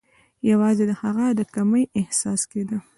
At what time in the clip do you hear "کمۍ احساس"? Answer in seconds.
1.53-2.41